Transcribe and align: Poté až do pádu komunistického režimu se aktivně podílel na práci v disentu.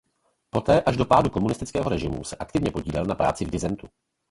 Poté 0.49 0.81
až 0.81 0.97
do 0.97 1.05
pádu 1.05 1.29
komunistického 1.29 1.89
režimu 1.89 2.23
se 2.23 2.35
aktivně 2.35 2.71
podílel 2.71 3.05
na 3.05 3.15
práci 3.15 3.45
v 3.45 3.51
disentu. 3.51 3.87